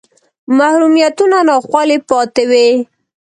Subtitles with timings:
[0.57, 2.67] محرومیتونه ناخوالې پاتې وې